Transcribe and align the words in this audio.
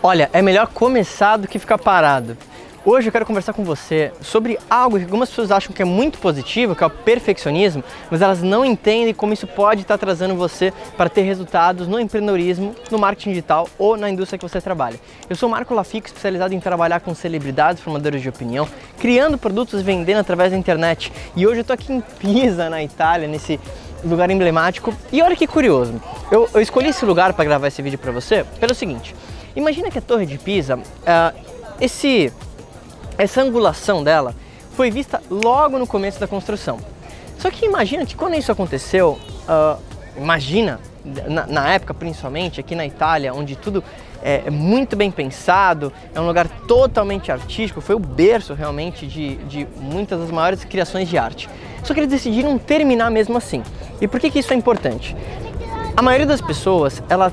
Olha, 0.00 0.30
é 0.32 0.40
melhor 0.40 0.68
começar 0.68 1.36
do 1.36 1.48
que 1.48 1.58
ficar 1.58 1.76
parado. 1.76 2.36
Hoje 2.84 3.08
eu 3.08 3.12
quero 3.12 3.26
conversar 3.26 3.52
com 3.52 3.64
você 3.64 4.12
sobre 4.20 4.56
algo 4.70 4.96
que 4.96 5.04
algumas 5.04 5.28
pessoas 5.28 5.50
acham 5.50 5.74
que 5.74 5.82
é 5.82 5.84
muito 5.84 6.18
positivo, 6.18 6.76
que 6.76 6.84
é 6.84 6.86
o 6.86 6.90
perfeccionismo, 6.90 7.82
mas 8.08 8.22
elas 8.22 8.40
não 8.40 8.64
entendem 8.64 9.12
como 9.12 9.32
isso 9.32 9.46
pode 9.46 9.82
estar 9.82 9.98
trazendo 9.98 10.36
você 10.36 10.72
para 10.96 11.10
ter 11.10 11.22
resultados 11.22 11.88
no 11.88 11.98
empreendedorismo, 11.98 12.76
no 12.92 12.98
marketing 12.98 13.30
digital 13.30 13.68
ou 13.76 13.96
na 13.96 14.08
indústria 14.08 14.38
que 14.38 14.48
você 14.48 14.60
trabalha. 14.60 15.00
Eu 15.28 15.34
sou 15.34 15.48
Marco 15.48 15.74
Lafico, 15.74 16.06
especializado 16.06 16.54
em 16.54 16.60
trabalhar 16.60 17.00
com 17.00 17.12
celebridades, 17.12 17.82
formadores 17.82 18.22
de 18.22 18.28
opinião, 18.28 18.68
criando 19.00 19.36
produtos 19.36 19.82
vendendo 19.82 20.20
através 20.20 20.52
da 20.52 20.56
internet. 20.56 21.12
E 21.34 21.44
hoje 21.44 21.58
eu 21.58 21.62
estou 21.62 21.74
aqui 21.74 21.92
em 21.92 22.00
Pisa, 22.00 22.70
na 22.70 22.82
Itália, 22.84 23.26
nesse 23.26 23.58
lugar 24.04 24.30
emblemático. 24.30 24.94
E 25.12 25.20
olha 25.20 25.34
que 25.34 25.46
curioso, 25.48 26.00
eu, 26.30 26.48
eu 26.54 26.60
escolhi 26.60 26.90
esse 26.90 27.04
lugar 27.04 27.32
para 27.32 27.44
gravar 27.44 27.66
esse 27.66 27.82
vídeo 27.82 27.98
para 27.98 28.12
você 28.12 28.44
pelo 28.60 28.74
seguinte. 28.76 29.12
Imagina 29.58 29.90
que 29.90 29.98
a 29.98 30.00
Torre 30.00 30.24
de 30.24 30.38
Pisa, 30.38 30.76
uh, 30.76 31.36
esse, 31.80 32.32
essa 33.18 33.42
angulação 33.42 34.04
dela 34.04 34.32
foi 34.76 34.88
vista 34.88 35.20
logo 35.28 35.80
no 35.80 35.86
começo 35.86 36.20
da 36.20 36.28
construção. 36.28 36.78
Só 37.40 37.50
que 37.50 37.66
imagina 37.66 38.06
que 38.06 38.14
quando 38.14 38.34
isso 38.34 38.52
aconteceu, 38.52 39.18
uh, 39.48 39.82
imagina, 40.16 40.78
na, 41.26 41.44
na, 41.48 41.72
época 41.72 41.92
principalmente, 41.92 42.60
aqui 42.60 42.76
na 42.76 42.86
Itália, 42.86 43.34
onde 43.34 43.56
tudo 43.56 43.82
é, 44.22 44.44
é 44.46 44.50
muito 44.50 44.94
bem 44.94 45.10
pensado, 45.10 45.92
é 46.14 46.20
um 46.20 46.26
lugar 46.28 46.46
totalmente 46.68 47.32
artístico, 47.32 47.80
foi 47.80 47.96
o 47.96 47.98
berço 47.98 48.54
realmente 48.54 49.08
de, 49.08 49.34
de 49.38 49.66
muitas 49.74 50.20
das 50.20 50.30
maiores 50.30 50.62
criações 50.62 51.08
de 51.08 51.18
arte. 51.18 51.50
Só 51.82 51.92
que 51.92 51.98
eles 51.98 52.10
decidiram 52.10 52.56
terminar 52.58 53.10
mesmo 53.10 53.36
assim. 53.36 53.64
E 54.00 54.06
por 54.06 54.20
que, 54.20 54.30
que 54.30 54.38
isso 54.38 54.52
é 54.52 54.56
importante? 54.56 55.16
A 55.96 56.02
maioria 56.02 56.26
das 56.26 56.40
pessoas, 56.40 57.02
ela 57.08 57.32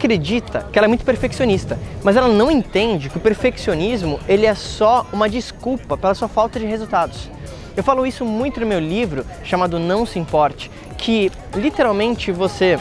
acredita 0.00 0.66
que 0.72 0.78
ela 0.78 0.86
é 0.86 0.88
muito 0.88 1.04
perfeccionista, 1.04 1.78
mas 2.02 2.16
ela 2.16 2.28
não 2.28 2.50
entende 2.50 3.10
que 3.10 3.18
o 3.18 3.20
perfeccionismo 3.20 4.18
ele 4.26 4.46
é 4.46 4.54
só 4.54 5.06
uma 5.12 5.28
desculpa 5.28 5.96
pela 5.96 6.14
sua 6.14 6.26
falta 6.26 6.58
de 6.58 6.64
resultados. 6.64 7.28
Eu 7.76 7.84
falo 7.84 8.06
isso 8.06 8.24
muito 8.24 8.60
no 8.60 8.66
meu 8.66 8.80
livro 8.80 9.26
chamado 9.44 9.78
Não 9.78 10.06
Se 10.06 10.18
Importe, 10.18 10.70
que 10.96 11.30
literalmente 11.54 12.32
você 12.32 12.78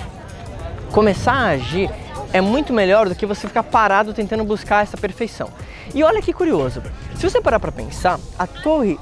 começar 0.92 1.34
a 1.34 1.48
agir 1.50 1.90
é 2.32 2.40
muito 2.40 2.72
melhor 2.72 3.10
do 3.10 3.16
que 3.16 3.26
você 3.26 3.48
ficar 3.48 3.64
parado 3.64 4.14
tentando 4.14 4.44
buscar 4.44 4.84
essa 4.84 4.98
perfeição. 4.98 5.50
E 5.94 6.04
olha 6.04 6.22
que 6.22 6.32
curioso, 6.32 6.82
se 7.16 7.30
você 7.30 7.42
parar 7.42 7.60
para 7.60 7.72
pensar, 7.72 8.20
a 8.38 8.48
torre, 8.48 8.98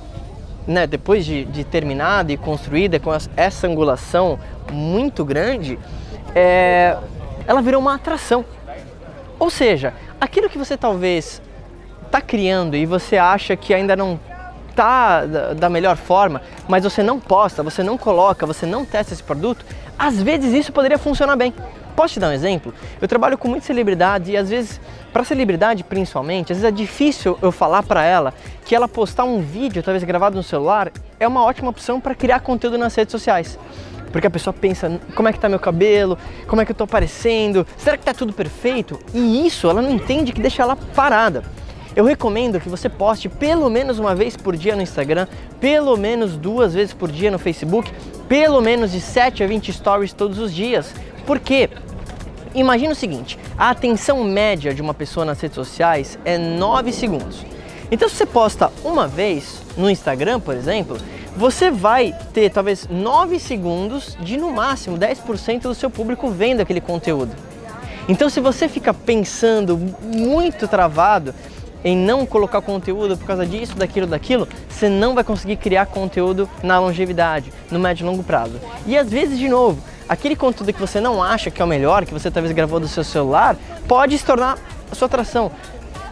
né, 0.66 0.88
depois 0.88 1.26
de, 1.26 1.46
de 1.46 1.64
terminada 1.64 2.32
e 2.32 2.38
construída 2.38 3.00
com 3.00 3.12
essa 3.36 3.68
angulação 3.68 4.40
muito 4.72 5.24
grande, 5.24 5.78
é, 6.34 6.98
ela 7.48 7.62
virou 7.62 7.82
uma 7.82 7.96
atração. 7.96 8.46
Ou 9.40 9.50
seja, 9.50 9.94
aquilo 10.20 10.50
que 10.50 10.58
você 10.58 10.76
talvez 10.76 11.42
está 12.06 12.22
criando 12.22 12.76
e 12.76 12.86
você 12.86 13.18
acha 13.18 13.56
que 13.56 13.74
ainda 13.74 13.96
não 13.96 14.20
está 14.70 15.26
da 15.56 15.70
melhor 15.70 15.98
forma, 15.98 16.42
mas 16.68 16.84
você 16.84 17.02
não 17.02 17.20
posta, 17.20 17.64
você 17.64 17.82
não 17.82 17.98
coloca, 17.98 18.46
você 18.46 18.66
não 18.66 18.86
testa 18.86 19.14
esse 19.14 19.24
produto, 19.24 19.66
às 19.98 20.22
vezes 20.22 20.54
isso 20.54 20.72
poderia 20.72 21.00
funcionar 21.00 21.36
bem. 21.36 21.54
Posso 21.96 22.14
te 22.14 22.20
dar 22.20 22.30
um 22.30 22.32
exemplo? 22.32 22.72
Eu 23.02 23.08
trabalho 23.08 23.40
com 23.40 23.48
muita 23.48 23.66
celebridade 23.66 24.32
e 24.32 24.38
às 24.38 24.52
vezes, 24.52 24.80
para 25.12 25.24
celebridade 25.24 25.84
principalmente, 25.84 26.52
às 26.52 26.60
vezes 26.60 26.64
é 26.64 26.72
difícil 26.72 27.40
eu 27.42 27.52
falar 27.52 27.82
para 27.82 28.04
ela 28.04 28.36
que 28.66 28.76
ela 28.76 28.88
postar 28.88 29.24
um 29.24 29.42
vídeo, 29.42 29.82
talvez 29.82 30.04
gravado 30.04 30.36
no 30.36 30.44
celular, 30.44 30.92
é 31.20 31.28
uma 31.28 31.44
ótima 31.44 31.72
opção 31.72 32.00
para 32.00 32.14
criar 32.14 32.42
conteúdo 32.42 32.78
nas 32.78 32.94
redes 32.94 33.12
sociais. 33.12 33.58
Porque 34.12 34.28
a 34.28 34.30
pessoa 34.30 34.54
pensa, 34.54 35.00
como 35.16 35.28
é 35.28 35.34
que 35.34 35.40
tá 35.40 35.50
meu 35.50 35.60
cabelo? 35.60 36.18
Como 36.48 36.62
é 36.62 36.66
que 36.66 36.72
eu 36.72 36.76
tô 36.76 36.84
aparecendo? 36.84 37.66
Será 37.78 37.98
que 37.98 38.06
tá 38.06 38.14
tudo 38.14 38.34
perfeito? 38.34 39.00
E 39.14 39.46
isso 39.46 39.70
ela 39.70 39.82
não 39.82 39.92
entende 39.92 40.32
que 40.32 40.42
deixa 40.42 40.64
ela 40.64 40.76
parada. 40.76 41.44
Eu 41.96 42.06
recomendo 42.06 42.60
que 42.60 42.70
você 42.70 42.88
poste 42.88 43.28
pelo 43.28 43.70
menos 43.70 43.98
uma 43.98 44.14
vez 44.14 44.38
por 44.38 44.56
dia 44.56 44.76
no 44.76 44.84
Instagram, 44.84 45.28
pelo 45.60 45.98
menos 45.98 46.38
duas 46.38 46.74
vezes 46.74 46.94
por 46.94 47.12
dia 47.12 47.32
no 47.32 47.40
Facebook, 47.40 47.92
pelo 48.30 48.62
menos 48.62 48.92
de 48.92 49.02
7 49.02 49.44
a 49.44 49.48
20 49.48 49.74
stories 49.74 50.14
todos 50.14 50.38
os 50.38 50.54
dias. 50.54 50.94
Por 51.26 51.40
quê? 51.40 51.70
Imagina 52.54 52.94
o 52.94 52.96
seguinte, 52.96 53.38
a 53.58 53.72
atenção 53.72 54.24
média 54.24 54.74
de 54.74 54.82
uma 54.82 54.94
pessoa 54.94 55.26
nas 55.26 55.42
redes 55.42 55.56
sociais 55.56 56.20
é 56.24 56.38
9 56.38 56.92
segundos. 56.92 57.44
Então 57.90 58.08
se 58.08 58.16
você 58.16 58.26
posta 58.26 58.72
uma 58.84 59.08
vez 59.08 59.62
no 59.76 59.90
Instagram, 59.90 60.40
por 60.40 60.56
exemplo, 60.56 60.98
você 61.38 61.70
vai 61.70 62.16
ter 62.34 62.50
talvez 62.50 62.88
9 62.90 63.40
segundos 63.40 64.18
de 64.20 64.38
no 64.38 64.52
máximo 64.52 64.98
10% 64.98 65.62
do 65.62 65.76
seu 65.76 65.88
público 65.88 66.32
vendo 66.32 66.62
aquele 66.62 66.82
conteúdo. 66.82 67.32
Então, 68.10 68.28
se 68.28 68.40
você 68.40 68.68
fica 68.68 68.92
pensando 68.92 69.78
muito 70.02 70.68
travado 70.68 71.36
em 71.84 71.96
não 71.96 72.26
colocar 72.26 72.60
conteúdo 72.62 73.16
por 73.16 73.28
causa 73.28 73.46
disso, 73.46 73.76
daquilo, 73.76 74.08
daquilo, 74.08 74.48
você 74.68 74.90
não 74.90 75.14
vai 75.14 75.24
conseguir 75.24 75.58
criar 75.58 75.86
conteúdo 75.86 76.50
na 76.64 76.80
longevidade, 76.80 77.54
no 77.70 77.78
médio 77.78 78.04
e 78.04 78.08
longo 78.08 78.24
prazo. 78.24 78.60
E 78.88 78.98
às 78.98 79.08
vezes, 79.08 79.38
de 79.38 79.48
novo, 79.48 79.80
aquele 80.10 80.36
conteúdo 80.36 80.74
que 80.74 80.82
você 80.82 81.00
não 81.00 81.22
acha 81.22 81.52
que 81.52 81.62
é 81.62 81.66
o 81.66 81.68
melhor, 81.68 82.04
que 82.04 82.14
você 82.14 82.32
talvez 82.32 82.52
gravou 82.52 82.80
do 82.80 82.88
seu 82.88 83.04
celular, 83.04 83.56
pode 83.88 84.18
se 84.18 84.26
tornar 84.26 84.58
a 84.92 84.96
sua 84.96 85.06
atração, 85.06 85.52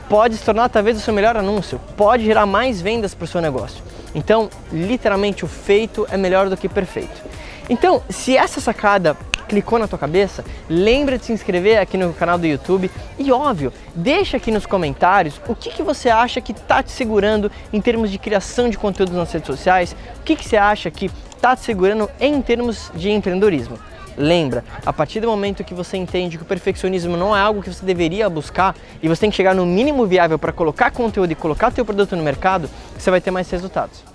pode 0.07 0.37
se 0.37 0.45
tornar 0.45 0.69
talvez 0.69 0.97
o 0.97 0.99
seu 0.99 1.15
melhor 1.15 1.35
anúncio, 1.35 1.81
pode 1.97 2.23
gerar 2.23 2.45
mais 2.45 2.79
vendas 2.79 3.15
para 3.15 3.25
o 3.25 3.27
seu 3.27 3.41
negócio. 3.41 3.94
Então, 4.15 4.49
literalmente, 4.71 5.43
o 5.43 5.47
feito 5.47 6.07
é 6.09 6.15
melhor 6.15 6.49
do 6.49 6.55
que 6.55 6.69
perfeito. 6.69 7.21
Então, 7.69 8.01
se 8.09 8.37
essa 8.37 8.61
sacada 8.61 9.17
clicou 9.47 9.77
na 9.77 9.87
tua 9.87 9.99
cabeça, 9.99 10.43
lembra 10.69 11.17
de 11.17 11.25
se 11.25 11.33
inscrever 11.33 11.77
aqui 11.77 11.97
no 11.97 12.13
canal 12.13 12.37
do 12.37 12.47
YouTube 12.47 12.89
e 13.19 13.31
óbvio, 13.31 13.71
deixa 13.93 14.37
aqui 14.37 14.51
nos 14.51 14.65
comentários 14.65 15.39
o 15.47 15.53
que, 15.53 15.69
que 15.69 15.83
você 15.83 16.09
acha 16.09 16.41
que 16.41 16.51
está 16.51 16.81
te 16.81 16.91
segurando 16.91 17.51
em 17.71 17.79
termos 17.79 18.09
de 18.09 18.17
criação 18.17 18.69
de 18.69 18.77
conteúdo 18.77 19.13
nas 19.13 19.31
redes 19.31 19.47
sociais, 19.47 19.95
o 20.19 20.23
que, 20.23 20.35
que 20.35 20.47
você 20.47 20.57
acha 20.57 20.89
que 20.89 21.11
está 21.35 21.55
te 21.55 21.61
segurando 21.61 22.09
em 22.19 22.41
termos 22.41 22.91
de 22.95 23.11
empreendedorismo. 23.11 23.77
Lembra, 24.17 24.63
a 24.85 24.93
partir 24.93 25.19
do 25.19 25.27
momento 25.27 25.63
que 25.63 25.73
você 25.73 25.97
entende 25.97 26.37
que 26.37 26.43
o 26.43 26.45
perfeccionismo 26.45 27.17
não 27.17 27.35
é 27.35 27.41
algo 27.41 27.61
que 27.61 27.73
você 27.73 27.85
deveria 27.85 28.29
buscar 28.29 28.75
e 29.03 29.07
você 29.07 29.21
tem 29.21 29.29
que 29.29 29.35
chegar 29.35 29.53
no 29.53 29.65
mínimo 29.65 30.05
viável 30.05 30.39
para 30.39 30.53
colocar 30.53 30.91
conteúdo 30.91 31.31
e 31.31 31.35
colocar 31.35 31.71
teu 31.71 31.83
produto 31.83 32.15
no 32.15 32.23
mercado, 32.23 32.69
você 32.97 33.11
vai 33.11 33.19
ter 33.19 33.31
mais 33.31 33.49
resultados. 33.49 34.14